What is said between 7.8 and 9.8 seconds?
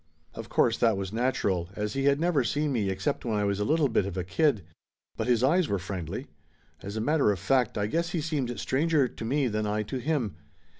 guess he seemed stranger to me than